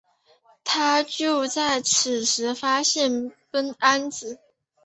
[0.63, 4.39] 他就在此时发现了苯胺紫。